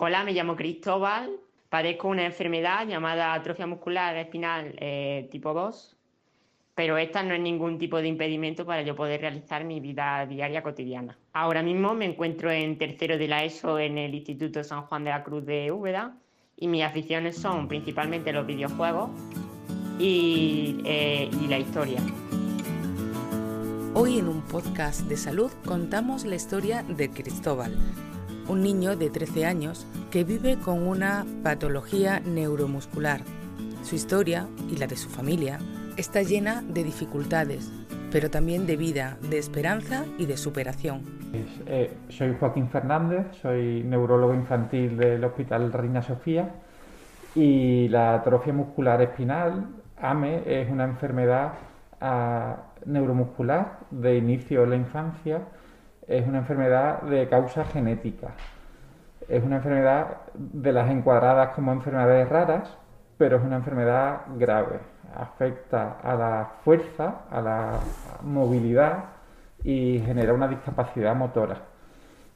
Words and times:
Hola, 0.00 0.22
me 0.22 0.32
llamo 0.32 0.54
Cristóbal, 0.54 1.40
padezco 1.68 2.06
una 2.06 2.24
enfermedad 2.24 2.86
llamada 2.86 3.34
atrofia 3.34 3.66
muscular 3.66 4.16
espinal 4.16 4.76
eh, 4.78 5.26
tipo 5.28 5.52
2, 5.52 5.96
pero 6.76 6.96
esta 6.96 7.24
no 7.24 7.34
es 7.34 7.40
ningún 7.40 7.78
tipo 7.78 7.96
de 7.96 8.06
impedimento 8.06 8.64
para 8.64 8.82
yo 8.82 8.94
poder 8.94 9.20
realizar 9.20 9.64
mi 9.64 9.80
vida 9.80 10.24
diaria 10.26 10.62
cotidiana. 10.62 11.18
Ahora 11.32 11.64
mismo 11.64 11.94
me 11.94 12.04
encuentro 12.04 12.48
en 12.48 12.78
tercero 12.78 13.18
de 13.18 13.26
la 13.26 13.42
ESO 13.42 13.80
en 13.80 13.98
el 13.98 14.14
Instituto 14.14 14.62
San 14.62 14.82
Juan 14.82 15.02
de 15.02 15.10
la 15.10 15.24
Cruz 15.24 15.44
de 15.44 15.72
Úbeda 15.72 16.16
y 16.56 16.68
mis 16.68 16.84
aficiones 16.84 17.36
son 17.36 17.66
principalmente 17.66 18.32
los 18.32 18.46
videojuegos 18.46 19.10
y, 19.98 20.80
eh, 20.84 21.28
y 21.42 21.48
la 21.48 21.58
historia. 21.58 21.98
Hoy 23.94 24.20
en 24.20 24.28
un 24.28 24.42
podcast 24.42 25.08
de 25.08 25.16
salud 25.16 25.50
contamos 25.64 26.24
la 26.24 26.36
historia 26.36 26.84
de 26.84 27.10
Cristóbal, 27.10 27.76
un 28.48 28.62
niño 28.62 28.96
de 28.96 29.10
13 29.10 29.46
años 29.46 29.86
que 30.10 30.24
vive 30.24 30.58
con 30.58 30.86
una 30.86 31.24
patología 31.42 32.20
neuromuscular. 32.20 33.20
Su 33.82 33.94
historia 33.94 34.48
y 34.70 34.76
la 34.76 34.86
de 34.86 34.96
su 34.96 35.08
familia 35.08 35.58
está 35.96 36.22
llena 36.22 36.62
de 36.62 36.82
dificultades, 36.82 37.70
pero 38.10 38.30
también 38.30 38.66
de 38.66 38.76
vida, 38.76 39.18
de 39.30 39.38
esperanza 39.38 40.04
y 40.18 40.26
de 40.26 40.36
superación. 40.36 41.02
Eh, 41.66 41.94
soy 42.08 42.34
Joaquín 42.40 42.70
Fernández, 42.70 43.26
soy 43.42 43.82
neurólogo 43.84 44.34
infantil 44.34 44.96
del 44.96 45.22
Hospital 45.24 45.72
Reina 45.72 46.00
Sofía 46.00 46.54
y 47.34 47.88
la 47.88 48.14
atrofia 48.14 48.52
muscular 48.52 49.02
espinal, 49.02 49.66
AME, 50.00 50.42
es 50.46 50.70
una 50.70 50.84
enfermedad 50.84 51.52
ah, 52.00 52.56
neuromuscular 52.86 53.80
de 53.90 54.16
inicio 54.16 54.64
en 54.64 54.70
la 54.70 54.76
infancia 54.76 55.42
es 56.08 56.26
una 56.26 56.38
enfermedad 56.38 57.02
de 57.02 57.28
causa 57.28 57.64
genética. 57.66 58.28
Es 59.28 59.44
una 59.44 59.56
enfermedad 59.56 60.22
de 60.34 60.72
las 60.72 60.90
encuadradas 60.90 61.50
como 61.50 61.70
enfermedades 61.70 62.28
raras, 62.28 62.76
pero 63.18 63.36
es 63.36 63.44
una 63.44 63.56
enfermedad 63.56 64.22
grave. 64.36 64.80
Afecta 65.14 65.98
a 66.02 66.14
la 66.14 66.50
fuerza, 66.64 67.26
a 67.30 67.42
la 67.42 67.78
movilidad 68.22 69.04
y 69.62 70.00
genera 70.04 70.32
una 70.32 70.48
discapacidad 70.48 71.14
motora. 71.14 71.58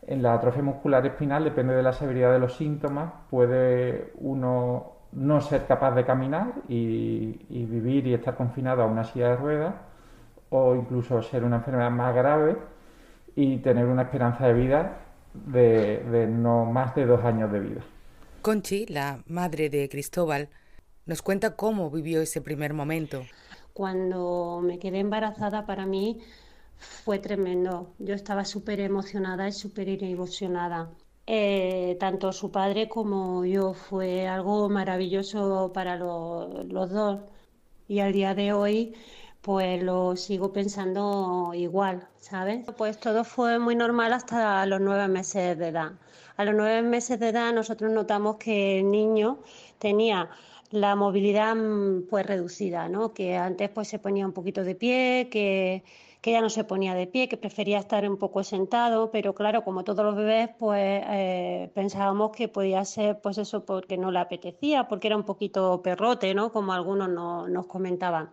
En 0.07 0.23
la 0.23 0.34
atrofia 0.34 0.62
muscular 0.62 1.07
espinal, 1.07 1.45
depende 1.45 1.75
de 1.75 1.83
la 1.83 1.92
severidad 1.92 2.33
de 2.33 2.41
los 2.41 2.57
síntomas, 2.57 3.11
puede 3.31 4.12
uno 4.17 4.92
no 5.12 5.41
ser 5.41 5.64
capaz 5.67 5.95
de 5.95 6.05
caminar 6.05 6.48
y, 6.69 7.47
y 7.48 7.64
vivir 7.64 8.07
y 8.07 8.14
estar 8.14 8.34
confinado 8.34 8.83
a 8.83 8.86
una 8.86 9.05
silla 9.05 9.31
de 9.31 9.36
ruedas, 9.36 9.75
o 10.51 10.75
incluso 10.75 11.23
ser 11.23 11.45
una 11.45 11.57
enfermedad 11.57 11.91
más 11.91 12.14
grave 12.14 12.57
y 13.34 13.58
tener 13.58 13.86
una 13.86 14.02
esperanza 14.02 14.47
de 14.47 14.55
vida 14.55 14.98
de, 15.34 16.27
no 16.28 16.64
más 16.64 16.94
de 16.94 17.06
dos 17.06 17.25
años 17.25 17.50
de 17.52 17.61
vida. 17.61 17.80
Conchi, 18.42 18.86
la 18.86 19.22
madre 19.27 19.70
de 19.70 19.89
Cristóbal, 19.89 20.48
nos 21.06 21.22
cuenta 21.22 21.56
cómo 21.56 21.91
vivió 21.91 22.20
ese 22.20 22.41
primer 22.41 22.74
momento. 22.74 23.22
Cuando 23.72 24.61
me 24.62 24.78
quedé 24.78 25.00
embarazada 25.00 25.64
para 25.64 25.86
mí 25.86 26.20
fue 26.77 27.19
tremendo. 27.19 27.94
Yo 27.98 28.14
estaba 28.14 28.44
súper 28.44 28.80
emocionada 28.80 29.48
y 29.48 29.52
súper 29.52 29.89
ilusionada. 29.89 30.91
Eh, 31.27 31.96
tanto 32.00 32.33
su 32.33 32.50
padre 32.50 32.89
como 32.89 33.44
yo 33.44 33.74
fue 33.74 34.27
algo 34.27 34.69
maravilloso 34.69 35.72
para 35.72 35.96
los 35.96 36.91
dos. 36.91 37.20
Y 37.89 38.00
al 38.00 38.12
día 38.12 38.34
de 38.34 38.52
hoy 38.52 38.94
pues 39.43 39.83
lo 39.83 40.17
sigo 40.17 40.53
pensando 40.53 41.53
igual, 41.55 42.09
¿sabes? 42.19 42.65
Pues 42.77 42.98
todo 42.98 43.25
fue 43.25 43.59
muy 43.59 43.75
normal 43.75 44.12
hasta 44.12 44.65
los 44.67 44.81
nueve 44.81 45.09
meses 45.09 45.59
de 45.59 45.69
edad. 45.69 45.93
A 46.37 46.45
los 46.45 46.55
nueve 46.55 46.83
meses 46.83 47.19
de 47.21 47.31
edad 47.31 47.53
nosotros 47.53 47.91
notamos 47.93 48.37
que 48.37 48.79
el 48.79 48.91
niño 48.91 49.39
tenía 49.79 50.31
la 50.70 50.95
movilidad 50.97 51.57
mm, 51.57 52.09
pues 52.09 52.25
reducida, 52.27 52.89
¿no? 52.89 53.13
Que 53.13 53.37
antes 53.37 53.69
pues 53.70 53.89
se 53.89 53.98
ponía 53.98 54.27
un 54.27 54.33
poquito 54.33 54.63
de 54.65 54.75
pie, 54.77 55.29
que, 55.31 55.83
que 56.20 56.33
ya 56.33 56.41
no 56.41 56.48
se 56.48 56.63
ponía 56.64 56.95
de 56.95 57.08
pie, 57.08 57.29
que 57.29 57.36
prefería 57.36 57.79
estar 57.81 58.08
un 58.08 58.19
poco 58.19 58.45
sentado, 58.45 59.11
pero 59.11 59.35
claro, 59.35 59.64
como 59.64 59.83
todos 59.85 60.05
los 60.05 60.14
bebés, 60.17 60.51
pues 60.58 61.02
eh, 61.08 61.70
pensábamos 61.75 62.31
que 62.31 62.48
podía 62.48 62.85
ser 62.85 63.20
pues 63.20 63.39
eso 63.39 63.64
porque 63.64 63.97
no 63.98 64.11
le 64.13 64.20
apetecía, 64.20 64.89
porque 64.89 65.08
era 65.08 65.17
un 65.17 65.25
poquito 65.25 65.83
perrote, 65.83 66.33
¿no? 66.35 66.52
Como 66.52 66.73
algunos 66.73 67.08
nos 67.08 67.67
comentaban 67.67 68.31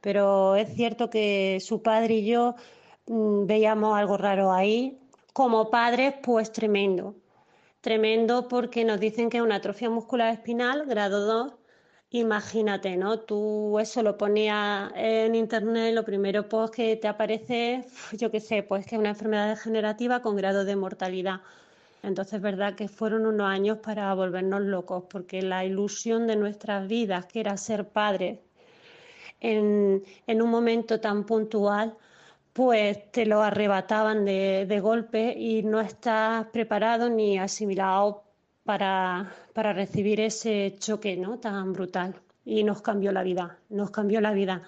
pero 0.00 0.56
es 0.56 0.74
cierto 0.74 1.10
que 1.10 1.58
su 1.60 1.82
padre 1.82 2.14
y 2.14 2.26
yo 2.26 2.54
mm, 3.06 3.46
veíamos 3.46 3.96
algo 3.96 4.16
raro 4.16 4.52
ahí. 4.52 4.98
Como 5.32 5.70
padres, 5.70 6.14
pues 6.22 6.52
tremendo. 6.52 7.14
Tremendo 7.80 8.48
porque 8.48 8.84
nos 8.84 9.00
dicen 9.00 9.30
que 9.30 9.38
es 9.38 9.42
una 9.42 9.56
atrofia 9.56 9.90
muscular 9.90 10.32
espinal, 10.32 10.86
grado 10.86 11.26
2. 11.26 11.54
Imagínate, 12.10 12.96
¿no? 12.96 13.20
Tú 13.20 13.78
eso 13.78 14.02
lo 14.02 14.16
ponías 14.16 14.90
en 14.96 15.34
internet, 15.34 15.94
lo 15.94 16.04
primero 16.04 16.48
pues 16.48 16.70
que 16.70 16.96
te 16.96 17.06
aparece, 17.08 17.84
yo 18.12 18.30
qué 18.30 18.40
sé, 18.40 18.62
pues 18.62 18.86
que 18.86 18.96
es 18.96 18.98
una 19.00 19.10
enfermedad 19.10 19.48
degenerativa 19.48 20.22
con 20.22 20.36
grado 20.36 20.64
de 20.64 20.76
mortalidad. 20.76 21.40
Entonces, 22.02 22.34
es 22.34 22.42
verdad 22.42 22.74
que 22.74 22.88
fueron 22.88 23.26
unos 23.26 23.46
años 23.48 23.78
para 23.78 24.12
volvernos 24.14 24.62
locos, 24.62 25.04
porque 25.10 25.42
la 25.42 25.64
ilusión 25.64 26.26
de 26.26 26.36
nuestras 26.36 26.88
vidas, 26.88 27.26
que 27.26 27.40
era 27.40 27.56
ser 27.56 27.88
padres, 27.88 28.38
en, 29.40 30.02
un 30.26 30.50
momento 30.50 31.00
tan 31.00 31.24
puntual, 31.24 31.96
pues 32.52 33.10
te 33.12 33.26
lo 33.26 33.42
arrebataban 33.42 34.24
de, 34.24 34.80
golpe 34.82 35.34
y 35.38 35.62
no 35.62 35.80
estás 35.80 36.46
preparado 36.46 37.08
ni 37.08 37.38
asimilado 37.38 38.24
para, 38.64 39.32
para 39.54 39.72
recibir 39.72 40.20
ese 40.20 40.76
choque 40.78 41.16
¿no? 41.16 41.38
tan 41.38 41.72
brutal. 41.72 42.14
Y 42.44 42.64
nos 42.64 42.82
cambió 42.82 43.12
la 43.12 43.22
vida, 43.22 43.58
nos 43.68 43.90
cambió 43.90 44.20
la 44.20 44.32
vida, 44.32 44.62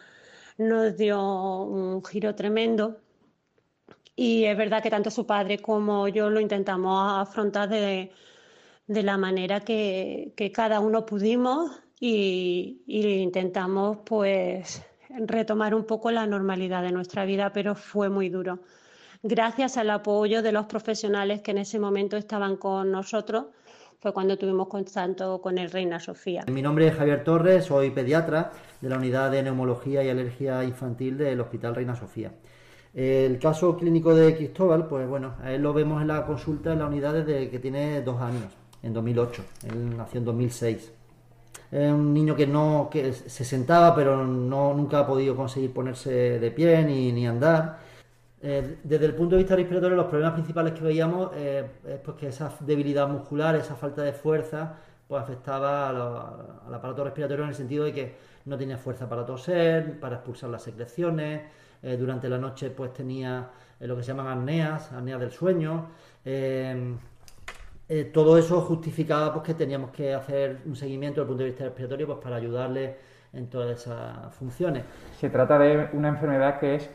nos 0.59 0.97
dio 0.97 1.63
un 1.63 2.05
giro 2.05 2.35
tremendo. 2.35 2.99
Y 4.15 4.45
es 4.45 4.57
verdad 4.57 4.83
que 4.83 4.91
tanto 4.91 5.11
su 5.11 5.27
padre 5.27 5.59
como 5.61 6.07
yo 6.09 6.29
lo 6.29 6.41
intentamos 6.41 7.21
afrontar 7.21 7.69
de, 7.71 8.13
de 8.87 9.03
la 9.03 9.17
manera 9.17 9.61
que, 9.61 10.35
que 10.37 10.53
cada 10.53 10.81
uno 10.81 11.07
pudimos 11.07 11.71
y, 12.01 12.81
intentamos 12.87 13.99
pues 14.05 14.83
retomar 15.27 15.75
un 15.75 15.85
poco 15.85 16.11
la 16.11 16.27
normalidad 16.27 16.83
de 16.83 16.93
nuestra 16.93 17.25
vida, 17.25 17.53
pero 17.53 17.75
fue 17.75 18.09
muy 18.09 18.31
duro. 18.31 18.61
Gracias 19.23 19.77
al 19.77 19.91
apoyo 19.91 20.41
de 20.41 20.53
los 20.53 20.65
profesionales 20.65 21.43
que 21.43 21.51
en 21.51 21.59
ese 21.59 21.79
momento 21.79 22.17
estaban 22.17 22.57
con 22.57 22.91
nosotros, 22.91 23.47
fue 23.99 24.15
cuando 24.15 24.39
tuvimos 24.39 24.69
contacto 24.69 25.43
con 25.43 25.59
el 25.59 25.71
Reina 25.71 26.01
Sofía. 26.01 26.47
Mi 26.51 26.63
nombre 26.63 26.87
es 26.89 26.95
Javier 26.95 27.23
Torres, 27.23 27.67
soy 27.67 27.91
pediatra 27.91 28.51
de 28.81 28.89
la 28.89 28.97
unidad 28.97 29.31
de 29.31 29.43
neumología 29.43 30.03
y 30.03 30.09
alergia 30.09 30.65
infantil 30.65 31.19
del 31.19 31.39
Hospital 31.39 31.75
Reina 31.75 31.95
Sofía. 31.95 32.33
El 32.95 33.39
caso 33.39 33.77
clínico 33.77 34.15
de 34.15 34.35
Cristóbal, 34.35 34.89
pues 34.89 35.07
bueno, 35.07 35.35
a 35.43 35.53
él 35.53 35.61
lo 35.61 35.75
vemos 35.75 36.01
en 36.01 36.09
la 36.09 36.25
consulta 36.25 36.73
en 36.73 36.79
la 36.79 36.87
unidad 36.87 37.13
desde 37.13 37.51
que 37.51 37.59
tiene 37.59 38.01
dos 38.01 38.23
años, 38.23 38.47
en 38.83 38.95
2008. 38.95 39.45
Él 39.69 39.97
nació 39.99 40.19
en 40.19 40.25
2006. 40.25 40.93
Es 41.71 41.93
un 41.93 42.13
niño 42.13 42.35
que 42.35 42.47
no 42.47 42.89
que 42.91 43.13
se 43.13 43.45
sentaba, 43.45 43.95
pero 43.95 44.27
no, 44.27 44.75
nunca 44.75 45.01
ha 45.01 45.07
podido 45.07 45.37
conseguir 45.37 45.73
ponerse 45.73 46.39
de 46.41 46.51
pie 46.51 46.83
ni, 46.85 47.13
ni 47.13 47.27
andar. 47.27 47.79
Eh, 48.43 48.79
desde 48.83 49.05
el 49.07 49.15
punto 49.15 49.37
de 49.37 49.43
vista 49.43 49.55
respiratorio, 49.55 49.97
los 49.97 50.07
problemas 50.07 50.33
principales 50.33 50.73
que 50.73 50.81
veíamos 50.83 51.31
eh, 51.35 51.65
es 51.87 51.99
pues, 52.01 52.17
que 52.17 52.29
esa 52.29 52.53
debilidad 52.61 53.07
muscular, 53.07 53.55
esa 53.55 53.77
falta 53.77 54.03
de 54.03 54.13
fuerza, 54.13 54.77
pues 55.07 55.23
afectaba 55.23 55.91
al 55.91 56.75
aparato 56.75 57.05
respiratorio 57.05 57.45
en 57.45 57.51
el 57.51 57.55
sentido 57.55 57.85
de 57.85 57.93
que 57.93 58.17
no 58.47 58.57
tenía 58.57 58.79
fuerza 58.79 59.09
para 59.09 59.27
toser, 59.27 60.01
para 60.01 60.17
expulsar 60.17 60.51
las 60.51 60.63
secreciones. 60.63 61.43
Eh, 61.83 61.97
durante 61.97 62.29
la 62.29 62.39
noche, 62.39 62.71
pues 62.71 62.93
tenía 62.93 63.49
lo 63.81 63.97
que 63.97 64.03
se 64.03 64.09
llaman 64.09 64.39
apneas, 64.39 64.93
apneas 64.93 65.21
del 65.21 65.31
sueño. 65.33 65.89
Eh, 67.93 68.05
todo 68.05 68.39
eso 68.39 68.61
justificaba 68.61 69.33
pues, 69.33 69.45
que 69.47 69.55
teníamos 69.55 69.91
que 69.91 70.15
hacer 70.15 70.61
un 70.65 70.77
seguimiento 70.77 71.23
desde 71.23 71.23
el 71.23 71.27
punto 71.27 71.43
de 71.43 71.49
vista 71.51 71.65
respiratorio 71.65 72.07
pues, 72.07 72.19
para 72.21 72.37
ayudarle 72.37 72.95
en 73.33 73.49
todas 73.49 73.81
esas 73.81 74.33
funciones. 74.33 74.85
Se 75.19 75.29
trata 75.29 75.59
de 75.59 75.89
una 75.95 76.07
enfermedad 76.07 76.61
que 76.61 76.77
es 76.77 76.89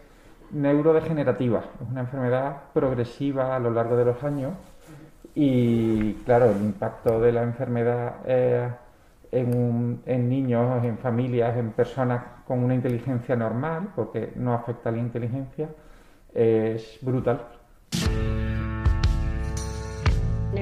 neurodegenerativa, 0.51 1.65
es 1.81 1.89
una 1.91 1.99
enfermedad 1.99 2.61
progresiva 2.73 3.57
a 3.57 3.59
lo 3.59 3.71
largo 3.71 3.97
de 3.97 4.05
los 4.05 4.23
años 4.23 4.53
y 5.33 6.13
claro, 6.23 6.51
el 6.51 6.61
impacto 6.61 7.19
de 7.19 7.33
la 7.33 7.43
enfermedad 7.43 8.15
eh, 8.25 8.69
en, 9.33 10.01
en, 10.05 10.29
niños, 10.29 10.81
en 10.85 10.97
familias, 10.97 11.57
en 11.57 11.71
personas 11.71 12.23
con 12.47 12.63
una 12.63 12.73
inteligencia 12.73 13.35
normal, 13.35 13.89
porque 13.97 14.31
no 14.37 14.53
afecta 14.53 14.87
a 14.87 14.91
la 14.93 14.99
inteligencia, 14.99 15.67
es 16.33 16.99
brutal. 17.01 17.41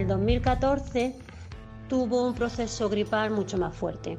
El 0.03 0.09
2014 0.09 1.15
tuvo 1.87 2.27
un 2.27 2.33
proceso 2.33 2.89
gripal 2.89 3.31
mucho 3.31 3.57
más 3.57 3.73
fuerte. 3.73 4.17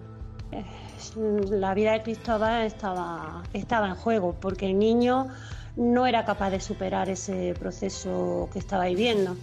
La 1.51 1.75
vida 1.75 1.93
de 1.93 2.03
Cristóbal 2.03 2.63
estaba, 2.63 3.43
estaba 3.53 3.89
en 3.89 3.95
juego 3.95 4.35
porque 4.41 4.65
el 4.65 4.79
niño 4.79 5.29
no 5.77 6.07
era 6.07 6.25
capaz 6.25 6.49
de 6.49 6.61
superar 6.61 7.11
ese 7.11 7.55
proceso 7.61 8.49
que 8.51 8.61
estaba 8.61 8.87
viviendo. 8.87 9.37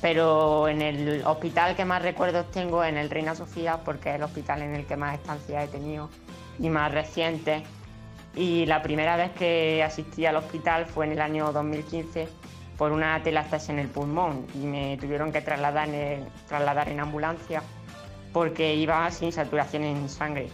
pero 0.00 0.68
en 0.68 0.80
el 0.80 1.22
hospital 1.26 1.76
que 1.76 1.84
más 1.84 2.00
recuerdos 2.00 2.50
tengo 2.50 2.82
en 2.82 2.96
el 2.96 3.10
Reina 3.10 3.34
Sofía, 3.34 3.80
porque 3.84 4.08
es 4.08 4.16
el 4.16 4.22
hospital 4.22 4.62
en 4.62 4.74
el 4.74 4.86
que 4.86 4.96
más 4.96 5.16
estancias 5.16 5.64
he 5.64 5.68
tenido 5.68 6.08
y 6.58 6.70
más 6.70 6.92
reciente. 6.92 7.62
Y 8.34 8.64
la 8.64 8.80
primera 8.82 9.16
vez 9.16 9.32
que 9.32 9.82
asistí 9.82 10.24
al 10.24 10.36
hospital 10.36 10.86
fue 10.86 11.04
en 11.04 11.12
el 11.12 11.20
año 11.20 11.52
2015 11.52 12.26
por 12.78 12.92
una 12.92 13.22
telastase 13.22 13.72
en 13.72 13.78
el 13.78 13.88
pulmón 13.88 14.46
y 14.54 14.66
me 14.66 14.96
tuvieron 15.00 15.32
que 15.32 15.40
trasladar 15.40 15.88
en, 15.88 16.26
trasladar 16.48 16.88
en 16.88 17.00
ambulancia 17.00 17.62
porque 18.32 18.74
iba 18.74 19.10
sin 19.10 19.32
saturación 19.32 19.84
en 19.84 20.08
sangre. 20.08 20.48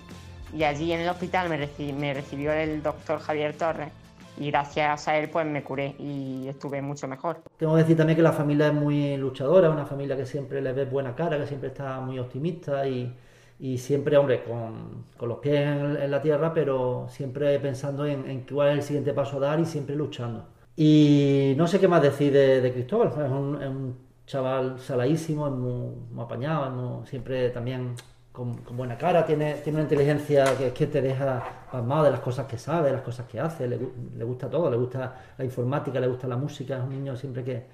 Y 0.55 0.65
allí 0.65 0.93
en 0.93 1.01
el 1.01 1.09
hospital 1.09 1.49
me, 1.49 1.93
me 1.93 2.15
recibió 2.15 2.53
el 2.53 2.83
doctor 2.83 3.21
Javier 3.21 3.57
Torres 3.57 3.91
y 4.39 4.51
gracias 4.51 5.07
a 5.09 5.19
él 5.19 5.29
pues 5.31 5.47
me 5.47 5.63
curé 5.63 5.95
y 5.99 6.49
estuve 6.49 6.83
mucho 6.83 7.07
mejor. 7.09 7.43
Tengo 7.57 7.75
que 7.75 7.83
decir 7.83 7.97
también 7.97 8.17
que 8.17 8.23
la 8.23 8.33
familia 8.33 8.69
es 8.69 8.75
muy 8.75 9.17
luchadora, 9.17 9.71
una 9.71 9.87
familia 9.87 10.17
que 10.17 10.27
siempre 10.27 10.61
le 10.61 10.73
ve 10.73 10.85
buena 10.85 11.15
cara, 11.15 11.39
que 11.39 11.47
siempre 11.47 11.69
está 11.69 12.01
muy 12.01 12.19
optimista 12.19 12.87
y, 12.87 13.15
y 13.59 13.79
siempre, 13.79 14.17
hombre, 14.17 14.43
con, 14.43 15.05
con 15.17 15.29
los 15.29 15.39
pies 15.39 15.61
en, 15.61 16.11
la 16.11 16.23
tierra, 16.23 16.53
pero 16.55 17.07
siempre 17.11 17.59
pensando 17.61 18.07
en, 18.07 18.29
en, 18.29 18.41
cuál 18.41 18.71
es 18.71 18.77
el 18.77 18.83
siguiente 18.83 19.13
paso 19.13 19.37
a 19.37 19.41
dar 19.41 19.61
y 19.61 19.67
siempre 19.67 19.95
luchando. 19.95 20.47
Y 20.83 21.53
no 21.59 21.67
sé 21.67 21.79
qué 21.79 21.89
más 21.89 22.01
decir 22.01 22.33
de, 22.33 22.73
Cristóbal, 22.73 23.09
es 23.09 23.31
un, 23.31 23.63
es 23.63 24.27
chaval 24.27 24.81
saladísimo, 24.81 25.47
es 25.47 25.53
muy, 25.53 26.25
apañado, 26.25 27.05
siempre 27.05 27.51
también 27.51 27.95
con, 28.33 28.65
buena 28.79 28.97
cara, 28.97 29.27
tiene, 29.27 29.57
tiene 29.57 29.77
una 29.77 29.83
inteligencia 29.83 30.57
que, 30.57 30.73
que 30.73 30.87
te 30.87 31.03
deja 31.03 31.67
pasmado 31.71 32.05
de 32.05 32.13
las 32.13 32.21
cosas 32.21 32.47
que 32.47 32.57
sabe, 32.57 32.87
de 32.87 32.93
las 32.95 33.03
cosas 33.03 33.27
que 33.27 33.39
hace, 33.39 33.69
le, 33.69 33.79
le, 34.17 34.25
gusta 34.25 34.49
todo, 34.49 34.71
le 34.71 34.79
gusta 34.79 35.35
la 35.37 35.45
informática, 35.45 36.01
le 36.01 36.07
gusta 36.07 36.27
la 36.27 36.39
música, 36.39 36.79
es 36.79 36.83
un 36.83 36.89
niño 36.89 37.15
siempre 37.15 37.45
que, 37.45 37.67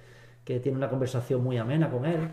que 0.44 0.58
tiene 0.58 0.76
una 0.76 0.88
conversación 0.90 1.44
muy 1.44 1.58
amena 1.58 1.88
con 1.88 2.06
él. 2.06 2.28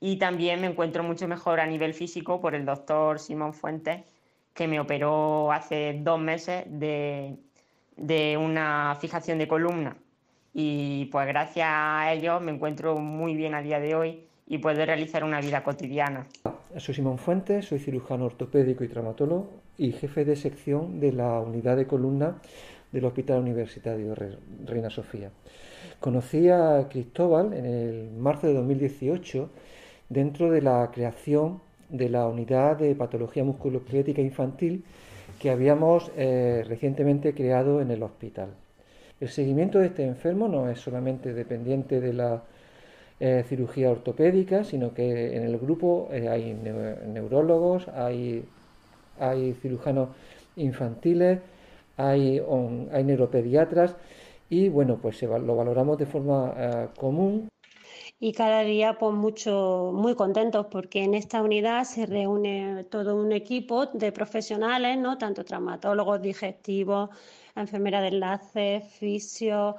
Y 0.00 0.16
también 0.16 0.62
me 0.62 0.68
encuentro 0.68 1.02
mucho 1.02 1.28
mejor 1.28 1.60
a 1.60 1.66
nivel 1.66 1.92
físico 1.92 2.40
por 2.40 2.54
el 2.54 2.64
doctor 2.64 3.18
Simón 3.18 3.52
Fuentes, 3.52 4.06
que 4.54 4.66
me 4.66 4.80
operó 4.80 5.52
hace 5.52 6.00
dos 6.02 6.18
meses 6.18 6.64
de, 6.66 7.36
de 7.96 8.36
una 8.36 8.96
fijación 9.00 9.38
de 9.38 9.48
columna. 9.48 9.96
Y 10.54 11.06
pues 11.06 11.26
gracias 11.26 11.68
a 11.70 12.12
ellos 12.12 12.40
me 12.42 12.52
encuentro 12.52 12.96
muy 12.98 13.34
bien 13.34 13.54
a 13.54 13.62
día 13.62 13.80
de 13.80 13.94
hoy 13.94 14.24
y 14.46 14.58
puedo 14.58 14.84
realizar 14.84 15.24
una 15.24 15.40
vida 15.40 15.62
cotidiana. 15.62 16.26
Soy 16.76 16.94
Simón 16.94 17.18
Fuentes, 17.18 17.66
soy 17.66 17.78
cirujano 17.78 18.26
ortopédico 18.26 18.84
y 18.84 18.88
traumatólogo 18.88 19.50
y 19.78 19.92
jefe 19.92 20.24
de 20.24 20.36
sección 20.36 21.00
de 21.00 21.12
la 21.12 21.40
unidad 21.40 21.76
de 21.76 21.86
columna 21.86 22.36
del 22.92 23.04
Hospital 23.06 23.40
Universitario 23.40 24.14
Reina 24.66 24.90
Sofía. 24.90 25.30
Conocí 26.00 26.48
a 26.48 26.86
Cristóbal 26.90 27.54
en 27.54 27.64
el 27.64 28.10
marzo 28.10 28.46
de 28.46 28.54
2018 28.54 29.48
dentro 30.08 30.50
de 30.50 30.60
la 30.60 30.90
creación 30.92 31.60
de 31.88 32.08
la 32.08 32.26
unidad 32.26 32.76
de 32.76 32.94
patología 32.94 33.44
musculoesquelética 33.44 34.20
infantil 34.20 34.84
que 35.42 35.50
habíamos 35.50 36.12
eh, 36.16 36.62
recientemente 36.68 37.34
creado 37.34 37.80
en 37.80 37.90
el 37.90 38.04
hospital. 38.04 38.50
El 39.18 39.28
seguimiento 39.28 39.80
de 39.80 39.86
este 39.86 40.04
enfermo 40.04 40.46
no 40.46 40.70
es 40.70 40.78
solamente 40.78 41.34
dependiente 41.34 42.00
de 42.00 42.12
la 42.12 42.44
eh, 43.18 43.42
cirugía 43.48 43.90
ortopédica, 43.90 44.62
sino 44.62 44.94
que 44.94 45.36
en 45.36 45.42
el 45.42 45.58
grupo 45.58 46.08
eh, 46.12 46.28
hay 46.28 46.54
neurólogos, 46.54 47.88
hay, 47.88 48.44
cirujanos 49.60 50.10
infantiles, 50.54 51.40
hay 51.96 52.40
neuropediatras 53.04 53.96
y 54.48 54.68
bueno, 54.68 55.00
pues 55.02 55.20
lo 55.22 55.56
valoramos 55.56 55.98
de 55.98 56.06
forma 56.06 56.88
común 56.96 57.48
y 58.24 58.32
cada 58.32 58.62
día 58.62 58.98
pues 59.00 59.12
mucho, 59.14 59.90
muy 59.92 60.14
contentos 60.14 60.66
porque 60.70 61.02
en 61.02 61.14
esta 61.14 61.42
unidad 61.42 61.82
se 61.82 62.06
reúne 62.06 62.84
todo 62.88 63.16
un 63.16 63.32
equipo 63.32 63.86
de 63.86 64.12
profesionales, 64.12 64.96
¿no? 64.96 65.18
tanto 65.18 65.44
traumatólogos, 65.44 66.22
digestivos, 66.22 67.10
enfermera 67.56 68.00
de 68.00 68.08
enlace, 68.08 68.82
fisio, 69.00 69.74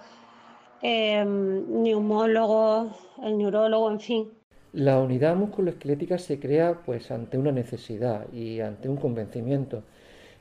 em, 0.81 1.84
neumólogos, 1.84 2.92
el 3.24 3.38
neurólogo, 3.38 3.90
en 3.90 4.00
fin. 4.01 4.31
La 4.74 5.00
unidad 5.00 5.38
musculoesquelética 5.38 6.18
se 6.18 6.38
crea 6.38 6.81
pues 6.86 7.12
ante 7.12 7.38
una 7.38 7.54
necesidad 7.54 8.28
y 8.34 8.60
ante 8.60 8.90
un 8.90 8.98
convencimiento. 8.98 9.84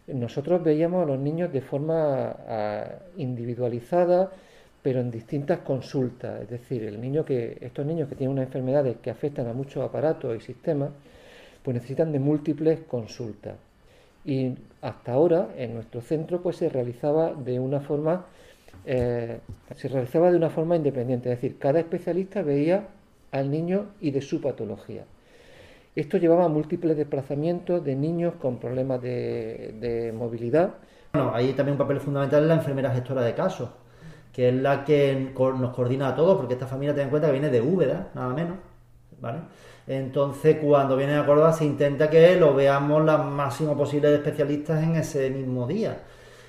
Nosotros 0.09 0.65
veíamos 0.65 1.05
a 1.05 1.07
los 1.07 1.21
niños 1.21 1.53
de 1.53 1.61
forma 1.61 2.35
ah, 2.49 2.85
individualizada, 3.17 4.33
pero 4.82 5.00
en 5.00 5.11
distintas 5.11 5.61
consultas. 5.61 6.43
Es 6.43 6.50
decir, 6.50 6.82
el 6.82 7.00
niño 7.00 7.25
que, 7.25 7.56
estos 7.61 7.87
niños 7.87 8.08
que 8.08 8.17
tienen 8.17 8.32
unas 8.32 8.46
enfermedades 8.46 8.96
que 8.99 9.11
afectan 9.11 9.46
a 9.46 9.52
muchos 9.52 9.82
aparatos 9.82 10.37
y 10.37 10.40
sistemas, 10.40 10.90
pues 11.62 11.75
necesitan 11.75 12.11
de 12.11 12.19
múltiples 12.19 12.81
consultas. 12.81 13.55
Y 14.25 14.55
hasta 14.81 15.12
ahora 15.12 15.50
en 15.56 15.75
nuestro 15.75 16.00
centro 16.00 16.43
pues 16.43 16.56
se 16.56 16.69
realizaba 16.69 17.32
de 17.32 17.58
una 17.58 17.81
forma 17.81 18.26
eh, 18.84 19.38
se 19.76 19.88
realizaba 19.88 20.31
de 20.31 20.37
una 20.37 20.50
forma 20.50 20.75
independiente, 20.75 21.31
es 21.31 21.40
decir, 21.40 21.58
cada 21.58 21.79
especialista 21.79 22.43
veía 22.43 22.88
al 23.31 23.50
niño 23.50 23.90
y 24.00 24.11
de 24.11 24.20
su 24.20 24.40
patología. 24.40 25.05
Esto 25.94 26.17
llevaba 26.17 26.46
a 26.46 26.49
múltiples 26.49 26.96
desplazamientos 26.96 27.84
de 27.84 27.94
niños 27.94 28.34
con 28.40 28.58
problemas 28.58 29.00
de, 29.02 29.75
de 29.79 30.12
movilidad. 30.12 30.75
Bueno, 31.12 31.32
hay 31.34 31.52
también 31.52 31.75
un 31.75 31.79
papel 31.79 32.00
fundamental 32.00 32.43
en 32.43 32.49
la 32.49 32.55
enfermera 32.55 32.90
gestora 32.90 33.23
de 33.23 33.34
casos 33.34 33.69
que 34.32 34.49
es 34.49 34.55
la 34.55 34.84
que 34.84 35.32
nos 35.34 35.75
coordina 35.75 36.08
a 36.08 36.14
todos, 36.14 36.37
porque 36.38 36.55
esta 36.55 36.67
familia, 36.67 36.94
ten 36.94 37.05
en 37.05 37.11
cuenta 37.11 37.31
viene 37.31 37.50
de 37.50 37.61
Úbeda, 37.61 38.08
nada 38.14 38.32
menos, 38.32 38.56
¿vale? 39.20 39.40
Entonces, 39.87 40.58
cuando 40.62 40.96
viene 40.96 41.17
a 41.17 41.26
Córdoba, 41.26 41.52
se 41.52 41.64
intenta 41.64 42.08
que 42.08 42.37
lo 42.37 42.55
veamos 42.55 43.05
lo 43.05 43.19
máximo 43.19 43.76
posible 43.76 44.08
de 44.08 44.17
especialistas 44.17 44.82
en 44.82 44.96
ese 44.96 45.29
mismo 45.31 45.67
día. 45.67 46.02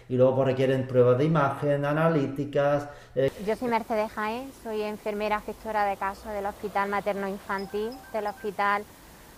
Y 0.07 0.15
luego 0.15 0.35
pues, 0.35 0.49
requieren 0.49 0.87
pruebas 0.87 1.17
de 1.17 1.25
imagen, 1.25 1.83
analíticas. 1.83 2.87
Eh. 3.15 3.31
Yo 3.45 3.55
soy 3.55 3.69
Mercedes 3.69 4.11
Jaén, 4.11 4.51
soy 4.63 4.81
enfermera 4.83 5.41
gestora 5.41 5.85
de 5.85 5.97
casos 5.97 6.31
del 6.31 6.45
Hospital 6.45 6.89
Materno 6.89 7.27
Infantil, 7.27 7.89
del 8.11 8.27
Hospital 8.27 8.83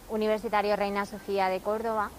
Universitario 0.09 0.75
Reina 0.75 1.06
Sofía 1.06 1.47
de 1.47 1.62
Córdoba. 1.62 2.09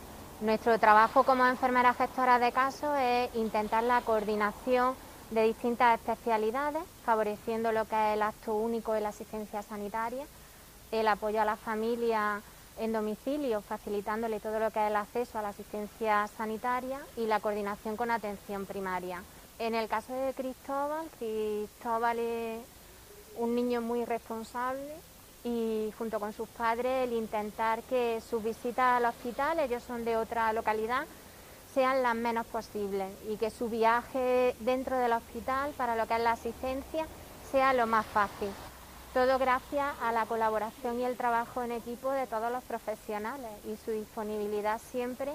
Nuestro 0.40 0.78
trabajo 0.78 1.24
como 1.24 1.46
enfermera 1.46 1.94
gestora 1.94 2.38
de 2.38 2.52
casos 2.52 2.96
es 2.98 3.34
intentar 3.34 3.82
la 3.82 4.00
coordinación 4.00 4.94
de 5.30 5.42
distintas 5.42 5.98
especialidades, 5.98 6.82
favoreciendo 7.04 7.72
lo 7.72 7.84
que 7.86 7.96
es 7.96 8.14
el 8.14 8.22
acto 8.22 8.54
único 8.54 8.92
de 8.92 9.00
la 9.00 9.08
asistencia 9.08 9.62
sanitaria, 9.62 10.24
el 10.92 11.08
apoyo 11.08 11.40
a 11.40 11.44
la 11.44 11.56
familia 11.56 12.40
en 12.78 12.92
domicilio, 12.92 13.62
facilitándole 13.62 14.40
todo 14.40 14.58
lo 14.60 14.70
que 14.70 14.80
es 14.80 14.90
el 14.90 14.96
acceso 14.96 15.38
a 15.38 15.42
la 15.42 15.48
asistencia 15.48 16.28
sanitaria 16.36 17.00
y 17.16 17.26
la 17.26 17.40
coordinación 17.40 17.96
con 17.96 18.10
atención 18.10 18.66
primaria. 18.66 19.22
En 19.58 19.74
el 19.74 19.88
caso 19.88 20.12
de 20.12 20.34
Cristóbal, 20.34 21.06
Cristóbal 21.18 22.18
es 22.18 22.60
un 23.38 23.54
niño 23.54 23.80
muy 23.80 24.04
responsable 24.04 24.94
y 25.44 25.92
junto 25.96 26.20
con 26.20 26.32
sus 26.32 26.48
padres 26.48 27.08
el 27.08 27.14
intentar 27.14 27.82
que 27.84 28.20
sus 28.20 28.42
visitas 28.42 28.98
al 28.98 29.06
hospital, 29.06 29.58
ellos 29.60 29.82
son 29.82 30.04
de 30.04 30.16
otra 30.16 30.52
localidad, 30.52 31.06
sean 31.76 32.02
las 32.02 32.16
menos 32.16 32.46
posibles 32.46 33.06
y 33.30 33.36
que 33.36 33.50
su 33.50 33.68
viaje 33.68 34.54
dentro 34.60 34.96
del 34.96 35.12
hospital 35.12 35.72
para 35.76 35.94
lo 35.94 36.06
que 36.06 36.14
es 36.14 36.22
la 36.22 36.30
asistencia 36.30 37.06
sea 37.52 37.74
lo 37.74 37.86
más 37.86 38.06
fácil. 38.06 38.48
Todo 39.12 39.38
gracias 39.38 39.84
a 40.00 40.10
la 40.10 40.24
colaboración 40.24 40.98
y 40.98 41.04
el 41.04 41.18
trabajo 41.18 41.62
en 41.62 41.72
equipo 41.72 42.10
de 42.12 42.26
todos 42.28 42.50
los 42.50 42.64
profesionales 42.64 43.50
y 43.70 43.76
su 43.76 43.90
disponibilidad 43.90 44.80
siempre 44.80 45.32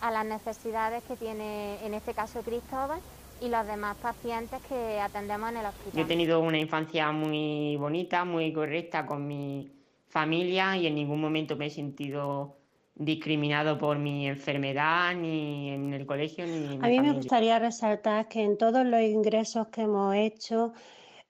a 0.00 0.10
las 0.10 0.24
necesidades 0.24 1.04
que 1.04 1.16
tiene 1.16 1.76
en 1.84 1.92
este 1.92 2.14
caso 2.14 2.40
Cristóbal 2.40 3.00
y 3.42 3.50
los 3.50 3.66
demás 3.66 3.94
pacientes 3.98 4.62
que 4.66 4.98
atendemos 4.98 5.50
en 5.50 5.58
el 5.58 5.66
hospital. 5.66 5.92
Yo 5.92 6.00
he 6.00 6.06
tenido 6.06 6.40
una 6.40 6.58
infancia 6.58 7.12
muy 7.12 7.76
bonita, 7.76 8.24
muy 8.24 8.54
correcta 8.54 9.04
con 9.04 9.28
mi 9.28 9.70
familia 10.08 10.78
y 10.78 10.86
en 10.86 10.94
ningún 10.94 11.20
momento 11.20 11.56
me 11.56 11.66
he 11.66 11.70
sentido 11.70 12.56
discriminado 12.94 13.76
por 13.78 13.98
mi 13.98 14.28
enfermedad, 14.28 15.14
ni 15.14 15.70
en 15.70 15.92
el 15.92 16.06
colegio, 16.06 16.46
ni 16.46 16.74
en 16.74 16.84
A 16.84 16.88
mí 16.88 17.00
me 17.00 17.12
gustaría 17.12 17.58
resaltar 17.58 18.28
que 18.28 18.42
en 18.42 18.56
todos 18.56 18.86
los 18.86 19.00
ingresos 19.00 19.68
que 19.68 19.82
hemos 19.82 20.14
hecho, 20.14 20.72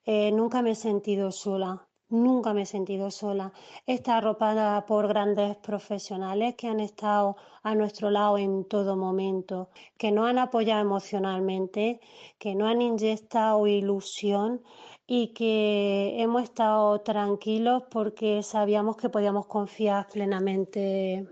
eh, 0.05 0.31
nunca 0.31 0.61
me 0.61 0.71
he 0.71 0.75
sentido 0.75 1.31
sola. 1.31 1.87
Nunca 2.07 2.53
me 2.53 2.61
he 2.61 2.65
sentido 2.67 3.09
sola. 3.09 3.51
Está 3.87 4.17
arropada 4.17 4.85
por 4.85 5.07
grandes 5.07 5.57
profesionales 5.57 6.53
que 6.55 6.67
han 6.67 6.79
estado 6.79 7.35
a 7.63 7.73
nuestro 7.73 8.11
lado 8.11 8.37
en 8.37 8.65
todo 8.65 8.95
momento, 8.95 9.69
que 9.97 10.11
nos 10.11 10.29
han 10.29 10.37
apoyado 10.37 10.81
emocionalmente, 10.81 11.99
que 12.37 12.53
nos 12.53 12.69
han 12.69 12.83
inyectado 12.83 13.65
ilusión 13.65 14.61
y 15.07 15.33
que 15.33 16.21
hemos 16.21 16.43
estado 16.43 17.01
tranquilos 17.01 17.83
porque 17.89 18.43
sabíamos 18.43 18.97
que 18.97 19.09
podíamos 19.09 19.47
confiar 19.47 20.07
plenamente 20.07 21.27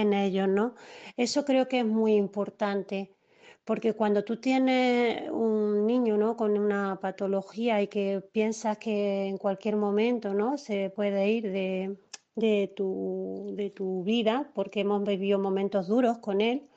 en 0.00 0.12
ellos, 0.12 0.48
¿no? 0.48 0.74
Eso 1.16 1.44
creo 1.44 1.68
que 1.68 1.80
es 1.80 1.86
muy 1.86 2.14
importante 2.14 3.16
Porque 3.64 3.94
cuando 3.94 4.24
tú 4.24 4.40
tienes 4.40 5.30
un 5.30 5.86
niño 5.86 6.16
¿no? 6.18 6.36
con 6.36 6.58
una 6.58 7.00
patología 7.00 7.82
y 7.82 7.88
que 7.88 8.22
piensas 8.32 8.78
que 8.78 9.26
en 9.28 9.38
cualquier 9.38 9.76
momento 9.76 10.34
¿no? 10.34 10.58
se 10.58 10.90
puede 10.90 11.30
ir 11.30 11.52
de, 11.52 11.98
de, 12.36 12.72
tu, 12.76 13.52
de 13.56 13.70
tu 13.70 14.04
vida, 14.04 14.50
porque 14.54 14.80
hemos 14.82 15.04
vivido 15.04 15.38
momentos 15.40 15.88
duros 15.88 16.18
con 16.18 16.40
él, 16.40 16.68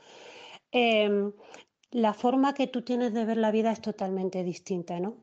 em, 0.71 1.33
la 1.91 2.13
forma 2.13 2.53
que 2.53 2.67
tú 2.67 2.83
tienes 2.83 3.13
de 3.13 3.25
ver 3.25 3.37
la 3.37 3.51
vida 3.51 3.71
es 3.71 3.81
totalmente 3.81 4.43
distinta, 4.43 4.99
¿no? 4.99 5.17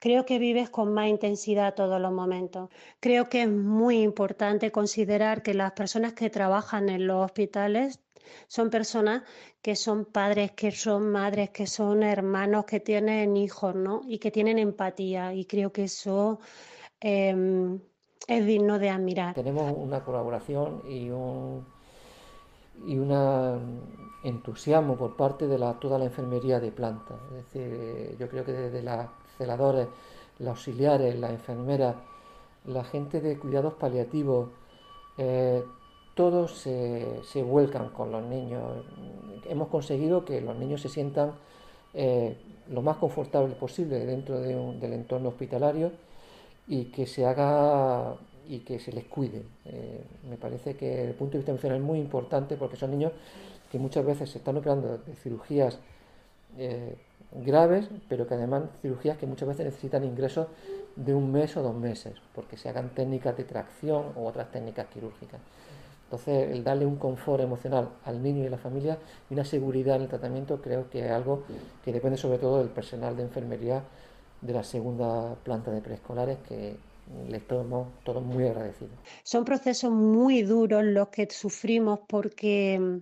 Creo 0.00 0.24
que 0.24 0.38
vives 0.38 0.70
con 0.70 0.92
más 0.94 1.08
intensidad 1.08 1.74
todos 1.74 2.00
los 2.00 2.10
momentos. 2.10 2.70
Creo 3.00 3.28
que 3.28 3.42
es 3.42 3.48
muy 3.50 4.00
importante 4.02 4.72
considerar 4.72 5.42
que 5.42 5.54
las 5.54 5.72
personas 5.72 6.14
que 6.14 6.30
trabajan 6.30 6.88
en 6.88 7.06
los 7.06 7.24
hospitales 7.24 8.00
son 8.48 8.70
personas 8.70 9.22
que 9.60 9.76
son 9.76 10.06
padres, 10.06 10.52
que 10.52 10.72
son 10.72 11.10
madres, 11.12 11.50
que 11.50 11.66
son 11.66 12.02
hermanos, 12.02 12.64
que 12.64 12.80
tienen 12.80 13.36
hijos, 13.36 13.74
¿no? 13.74 14.00
Y 14.06 14.18
que 14.18 14.30
tienen 14.30 14.58
empatía. 14.58 15.34
Y 15.34 15.44
creo 15.44 15.70
que 15.70 15.84
eso 15.84 16.40
em, 17.00 17.78
es 18.26 18.46
digno 18.46 18.78
de 18.78 18.88
admirar. 18.88 19.34
Tenemos 19.34 19.74
una 19.76 20.02
colaboración 20.02 20.82
y 20.88 21.10
un 21.10 21.66
y 22.86 22.96
un 22.96 23.10
entusiasmo 24.22 24.96
por 24.96 25.16
parte 25.16 25.46
de 25.46 25.58
la, 25.58 25.74
toda 25.74 25.98
la 25.98 26.04
enfermería 26.04 26.60
de 26.60 26.70
planta. 26.70 27.14
Es 27.30 27.52
decir, 27.52 28.16
yo 28.18 28.28
creo 28.28 28.44
que 28.44 28.52
desde 28.52 28.82
las 28.82 29.08
celadores, 29.38 29.88
los 30.38 30.48
auxiliares, 30.48 31.18
las 31.18 31.30
enfermeras, 31.30 31.96
la 32.66 32.84
gente 32.84 33.20
de 33.20 33.38
cuidados 33.38 33.74
paliativos, 33.74 34.48
eh, 35.18 35.62
todos 36.14 36.52
se, 36.52 37.42
vuelcan 37.42 37.90
con 37.90 38.12
los 38.12 38.22
niños. 38.22 38.84
Hemos 39.48 39.68
conseguido 39.68 40.24
que 40.24 40.40
los 40.40 40.56
niños 40.56 40.82
se 40.82 40.88
sientan 40.88 41.32
eh, 41.94 42.36
lo 42.68 42.82
más 42.82 42.98
confortable 42.98 43.54
posible 43.54 44.04
dentro 44.04 44.38
del 44.38 44.92
entorno 44.92 45.30
hospitalario 45.30 45.92
y 46.68 46.86
que 46.86 47.06
se 47.06 47.24
haga 47.24 48.16
y 48.48 48.60
que 48.60 48.78
se 48.78 48.92
les 48.92 49.04
cuide. 49.04 49.44
Eh, 49.64 50.04
me 50.28 50.36
parece 50.36 50.74
que 50.74 51.04
el 51.04 51.14
punto 51.14 51.32
de 51.32 51.38
vista 51.38 51.52
emocional 51.52 51.78
es 51.78 51.84
muy 51.84 51.98
importante 51.98 52.56
porque 52.56 52.76
son 52.76 52.90
niños 52.90 53.12
que 53.70 53.78
muchas 53.78 54.04
veces 54.04 54.30
se 54.30 54.38
están 54.38 54.56
operando 54.56 54.98
de 54.98 55.14
cirugías 55.14 55.78
graves, 57.32 57.88
pero 58.08 58.26
que 58.26 58.34
además 58.34 58.64
cirugías 58.82 59.16
que 59.16 59.26
muchas 59.26 59.48
veces 59.48 59.66
necesitan 59.66 60.04
ingresos 60.04 60.48
de 60.96 61.14
un 61.14 61.30
mes 61.30 61.56
o 61.56 61.62
dos 61.62 61.74
meses, 61.74 62.14
porque 62.34 62.56
se 62.56 62.68
hagan 62.68 62.90
técnicas 62.90 63.36
de 63.36 63.44
tracción 63.44 64.06
u 64.16 64.26
otras 64.26 64.50
técnicas 64.50 64.86
quirúrgicas. 64.88 65.40
Entonces, 66.04 66.50
el 66.50 66.64
darle 66.64 66.86
un 66.86 66.96
confort 66.96 67.40
emocional 67.40 67.90
al 68.04 68.20
niño 68.20 68.42
y 68.42 68.48
a 68.48 68.50
la 68.50 68.58
familia 68.58 68.98
y 69.30 69.34
una 69.34 69.44
seguridad 69.44 69.94
en 69.94 70.02
el 70.02 70.08
tratamiento 70.08 70.60
creo 70.60 70.90
que 70.90 71.06
es 71.06 71.12
algo 71.12 71.44
que 71.84 71.92
depende 71.92 72.16
sobre 72.16 72.38
todo 72.38 72.58
del 72.58 72.68
personal 72.68 73.16
de 73.16 73.22
enfermería 73.22 73.84
de 74.40 74.52
la 74.52 74.64
segunda 74.64 75.36
planta 75.36 75.70
de 75.70 75.80
preescolares 75.80 76.38
que 76.48 76.76
les 77.28 77.42
estamos 77.42 77.88
todos 78.02 78.24
muy 78.24 78.44
agradecidos. 78.48 78.92
Son 79.22 79.44
procesos 79.44 79.92
muy 79.92 80.42
duros 80.42 80.82
los 80.82 81.08
que 81.08 81.28
sufrimos 81.30 82.00
porque 82.08 83.00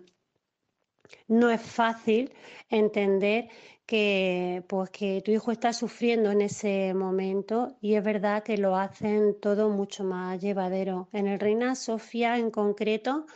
no 1.27 1.51
es 1.51 1.61
fácil 1.63 2.33
entender 2.69 3.49
que, 3.87 4.65
pues, 4.69 4.91
que 4.91 5.23
tu 5.25 5.31
hijo 5.31 5.51
está 5.51 5.73
sufriendo 5.73 6.31
en 6.31 6.43
ese 6.43 6.93
momento 6.95 7.77
y 7.81 7.95
es 7.95 8.05
verdad 8.05 8.43
que 8.43 8.59
lo 8.59 8.77
hacen 8.77 9.41
todo 9.41 9.71
mucho 9.71 10.05
más 10.05 10.41
llevadero. 10.41 11.09
En 11.13 11.27
el 11.27 11.41
Reina 11.41 11.75
Sofía 11.75 12.37
en 12.37 12.51
concreto, 12.51 13.27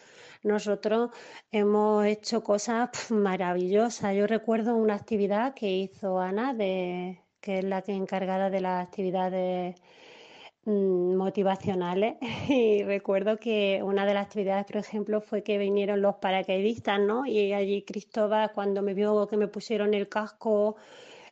nosotros 0.43 1.11
hemos 1.52 2.05
hecho 2.07 2.43
cosas 2.43 2.91
maravillosas. 3.11 4.14
Yo 4.14 4.26
recuerdo 4.26 4.76
una 4.76 4.95
actividad 4.95 5.55
que 5.55 5.71
hizo 5.71 6.21
Ana, 6.21 6.52
de, 6.52 7.23
que 7.41 7.61
es 7.61 7.64
la 7.64 7.83
que 7.83 7.93
encargada 7.93 8.50
de 8.50 8.61
las 8.61 8.87
actividades 8.87 9.76
motivacionales 10.64 12.16
y 12.49 12.83
recuerdo 12.85 13.38
que 13.38 13.81
una 13.83 14.07
de 14.07 14.14
las 14.14 14.26
actividades, 14.26 14.64
por 14.66 14.76
ejemplo, 14.76 15.21
fue 15.21 15.42
que 15.42 15.59
vinieron 15.59 16.02
los 16.02 16.16
paracaidistas, 16.16 17.00
¿no? 17.00 17.26
Y 17.26 17.52
allí 17.52 17.83
Cristóbal, 17.83 18.52
cuando 18.52 18.83
me 18.83 18.95
vio 18.95 19.26
que 19.26 19.37
me 19.37 19.49
pusieron 19.49 19.95
el 19.95 20.09
casco 20.09 20.76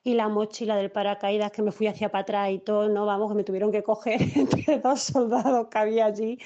y 0.03 0.15
la 0.15 0.29
mochila 0.29 0.77
del 0.77 0.91
paracaídas, 0.91 1.53
que 1.53 1.63
me 1.63 1.73
fui 1.73 1.87
hacia 1.87 2.11
atrás 2.13 2.51
y 2.51 2.59
todo, 2.59 2.89
¿no? 2.89 3.07
Vamos, 3.07 3.31
que 3.31 3.37
me 3.37 3.45
tuvieron 3.45 3.71
que 3.73 3.83
coger 3.83 4.21
entre 4.37 4.79
dos 4.79 5.01
soldados 5.03 5.69
que 5.69 5.79
había 5.79 6.07
allí. 6.07 6.39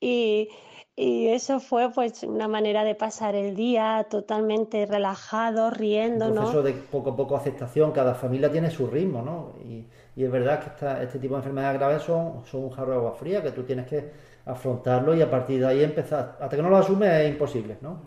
Y, 0.00 0.48
y 0.94 1.28
eso 1.28 1.60
fue 1.60 1.90
pues 1.92 2.22
una 2.22 2.48
manera 2.48 2.84
de 2.84 2.94
pasar 2.94 3.34
el 3.34 3.56
día 3.56 4.06
totalmente 4.10 4.86
relajado, 4.86 5.70
riendo, 5.70 6.28
un 6.28 6.34
proceso 6.34 6.62
de 6.62 6.72
poco 6.72 7.10
a 7.10 7.16
poco 7.16 7.36
aceptación, 7.36 7.92
cada 7.92 8.14
familia 8.14 8.50
tiene 8.50 8.70
su 8.70 8.86
ritmo, 8.86 9.22
¿no? 9.22 9.52
Y 9.64 9.86
y 10.14 10.24
es 10.24 10.30
verdad 10.30 10.60
que 10.60 11.02
este 11.04 11.18
tipo 11.18 11.34
de 11.34 11.38
enfermedades 11.38 11.78
graves 11.78 12.02
son, 12.02 12.44
son 12.44 12.64
un 12.64 12.70
jarro 12.70 12.90
de 12.90 12.96
agua 12.98 13.12
fría, 13.12 13.42
que 13.42 13.50
tú 13.52 13.62
tienes 13.62 13.86
que 13.86 14.10
afrontarlo 14.44 15.14
y 15.14 15.22
a 15.22 15.30
partir 15.30 15.60
de 15.60 15.66
ahí 15.66 15.82
empezar. 15.82 16.36
Hasta 16.40 16.56
que 16.56 16.62
no 16.62 16.68
lo 16.68 16.76
asumes 16.76 17.10
es 17.10 17.30
imposible, 17.30 17.78
¿no? 17.80 18.02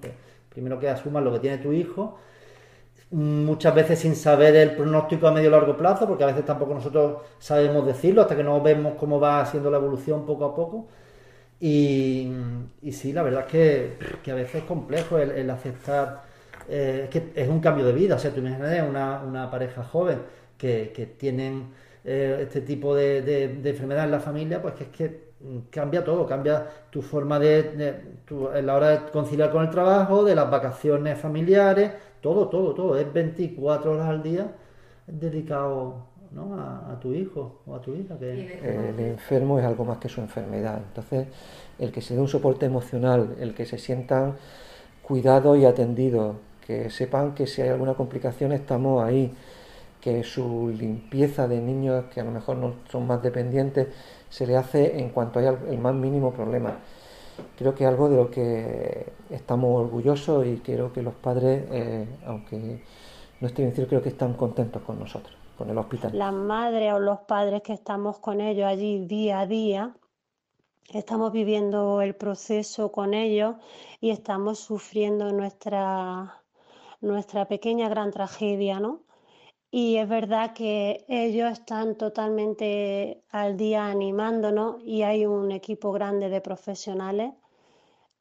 primero 0.49 0.79
que 0.79 0.87
asumas 0.87 1.21
lo 1.21 1.33
que 1.33 1.39
tiene 1.39 1.57
tu 1.57 1.73
hijo, 1.73 2.17
muchas 3.11 3.75
veces 3.75 3.99
sin 3.99 4.15
saber 4.15 4.55
el 4.55 4.75
pronóstico 4.75 5.27
a 5.27 5.31
medio 5.31 5.49
y 5.49 5.51
largo 5.51 5.75
plazo, 5.75 6.07
porque 6.07 6.23
a 6.23 6.27
veces 6.27 6.45
tampoco 6.45 6.73
nosotros 6.73 7.23
sabemos 7.39 7.85
decirlo 7.85 8.21
hasta 8.21 8.37
que 8.37 8.43
no 8.43 8.61
vemos 8.61 8.93
cómo 8.97 9.19
va 9.19 9.45
siendo 9.45 9.69
la 9.69 9.77
evolución 9.77 10.25
poco 10.25 10.45
a 10.45 10.55
poco. 10.55 10.87
Y, 11.59 12.31
sí, 12.91 13.13
la 13.13 13.23
verdad 13.23 13.45
es 13.47 13.51
que, 13.51 13.97
que, 14.23 14.31
a 14.31 14.35
veces 14.35 14.55
es 14.55 14.63
complejo 14.63 15.17
el, 15.17 15.49
aceptar, 15.49 16.23
eh, 16.69 17.07
que 17.09 17.31
es 17.35 17.47
un 17.47 17.59
cambio 17.59 17.85
de 17.85 17.93
vida. 17.93 18.15
O 18.15 18.19
sea, 18.19 18.31
tú 18.31 18.39
imaginas 18.39 18.87
una, 18.87 19.23
una 19.23 19.49
pareja 19.49 19.83
joven 19.83 20.19
que, 20.57 20.91
que 20.93 21.05
tienen 21.05 21.69
eh, 22.07 22.39
este 22.41 22.61
tipo 22.61 22.95
de, 22.95 23.45
enfermedad 23.63 24.05
en 24.05 24.11
la 24.11 24.19
familia, 24.19 24.61
pues 24.61 24.75
que 24.75 24.83
es 24.83 24.89
que 24.89 25.25
cambia 25.71 26.03
todo, 26.03 26.25
cambia 26.27 26.67
tu 26.91 27.01
forma 27.01 27.39
de, 27.39 28.03
en 28.29 28.65
la 28.65 28.75
hora 28.75 28.89
de 28.89 29.11
conciliar 29.11 29.51
con 29.51 29.63
el 29.63 29.71
trabajo, 29.71 30.23
de 30.23 30.35
las 30.35 30.49
vacaciones 30.49 31.17
familiares, 31.19 31.93
todo, 32.21 32.47
todo, 32.47 32.73
todo. 32.75 32.97
Es 32.97 33.11
24 33.11 33.91
horas 33.91 34.07
al 34.07 34.21
día 34.21 34.51
dedicado 35.07 36.07
a, 36.37 36.97
tu 37.01 37.13
hijo 37.13 37.61
o 37.65 37.75
a 37.75 37.81
tu 37.81 37.93
hija. 37.95 38.17
Que... 38.17 38.89
El 38.89 38.99
enfermo 38.99 39.59
es 39.59 39.65
algo 39.65 39.85
más 39.85 39.97
que 39.97 40.09
su 40.09 40.21
enfermedad. 40.21 40.81
Entonces, 40.87 41.27
el 41.79 41.91
que 41.91 42.01
se 42.01 42.15
dé 42.15 42.21
un 42.21 42.27
soporte 42.27 42.65
emocional, 42.65 43.35
el 43.39 43.53
que 43.53 43.65
se 43.65 43.77
sientan 43.77 44.35
cuidados 45.01 45.57
y 45.57 45.65
atendidos, 45.65 46.35
que 46.65 46.89
sepan 46.89 47.35
que 47.35 47.47
si 47.47 47.61
hay 47.61 47.69
alguna 47.69 47.93
complicación 47.93 48.51
estamos 48.51 49.03
ahí 49.03 49.31
que 50.01 50.23
su 50.23 50.69
limpieza 50.69 51.47
de 51.47 51.59
niños 51.59 52.05
que 52.13 52.21
a 52.21 52.23
lo 52.23 52.31
mejor 52.31 52.57
no 52.57 52.75
son 52.91 53.07
más 53.07 53.23
dependientes 53.23 53.87
se 54.29 54.45
le 54.45 54.55
hace 54.55 54.99
en 54.99 55.09
cuanto 55.09 55.39
haya 55.39 55.57
el 55.69 55.79
más 55.79 55.95
mínimo 55.95 56.31
problema. 56.31 56.77
Creo 57.57 57.73
que 57.73 57.83
es 57.83 57.89
algo 57.89 58.09
de 58.09 58.15
lo 58.17 58.29
que 58.29 59.13
estamos 59.29 59.81
orgullosos 59.81 60.45
y 60.45 60.57
creo 60.57 60.93
que 60.93 61.01
los 61.01 61.13
padres, 61.15 61.63
eh, 61.71 62.05
aunque 62.25 62.81
no 63.39 63.47
estoy 63.47 63.65
diciendo, 63.65 63.89
creo 63.89 64.01
que 64.01 64.09
están 64.09 64.33
contentos 64.33 64.81
con 64.83 64.99
nosotros, 64.99 65.35
con 65.57 65.69
el 65.69 65.77
hospital. 65.77 66.11
Las 66.13 66.33
madres 66.33 66.93
o 66.93 66.99
los 66.99 67.19
padres 67.21 67.61
que 67.61 67.73
estamos 67.73 68.19
con 68.19 68.41
ellos 68.41 68.65
allí 68.65 69.05
día 69.05 69.41
a 69.41 69.47
día, 69.47 69.95
estamos 70.93 71.31
viviendo 71.31 72.01
el 72.01 72.15
proceso 72.15 72.91
con 72.91 73.13
ellos 73.13 73.55
y 73.99 74.11
estamos 74.11 74.59
sufriendo 74.59 75.31
nuestra, 75.31 76.41
nuestra 77.01 77.47
pequeña 77.47 77.89
gran 77.89 78.11
tragedia, 78.11 78.79
¿no? 78.79 79.01
Y 79.71 79.97
es 79.97 80.07
verdad 80.07 80.53
que 80.53 81.03
ellos 81.09 81.51
están 81.51 81.95
totalmente 81.95 83.23
al 83.29 83.57
día 83.57 83.87
animándonos 83.87 84.81
y 84.83 85.01
hay 85.01 85.25
un 85.25 85.51
equipo 85.51 85.91
grande 85.91 86.29
de 86.29 86.39
profesionales 86.39 87.33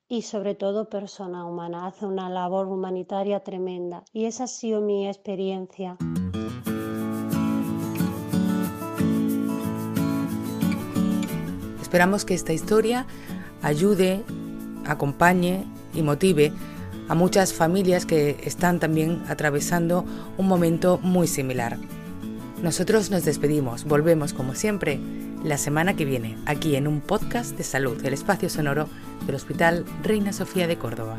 y 0.09 0.23
sobre 0.23 0.55
todo 0.57 0.89
persona 0.89 1.47
humana. 1.47 1.87
Hace 1.87 2.07
una 2.07 2.29
labor 2.29 2.67
humanitaria 2.67 3.41
tremenda 3.45 4.03
y 4.13 4.25
esa 4.25 4.45
ha 4.45 4.49
sido 4.49 4.81
mi 4.81 5.07
experiencia. 5.07 5.97
Esperamos 11.95 12.25
que 12.25 12.35
esta 12.35 12.53
historia 12.53 13.07
ayude, 13.63 14.25
acompañe 14.85 15.65
y 15.95 16.03
motive 16.03 16.53
a 17.07 17.15
muchas 17.15 17.53
familias 17.53 18.05
que 18.05 18.37
están 18.43 18.81
también 18.81 19.23
atravesando 19.29 20.05
un 20.37 20.49
momento 20.49 20.99
muy 21.05 21.29
similar. 21.29 21.79
Nosotros 22.65 23.13
nos 23.13 23.25
despedimos, 23.25 23.85
volvemos 23.85 24.33
como 24.33 24.57
siempre 24.57 24.99
la 25.45 25.57
semana 25.57 25.95
que 25.95 26.05
viene, 26.05 26.37
aquí 26.47 26.75
en 26.75 26.89
un 26.89 27.01
podcast 27.01 27.57
de 27.57 27.63
salud, 27.63 28.05
el 28.05 28.13
espacio 28.13 28.51
sonoro 28.51 28.89
del 29.25 29.37
Hospital 29.37 29.85
Reina 30.03 30.33
Sofía 30.33 30.67
de 30.67 30.77
Córdoba. 30.77 31.17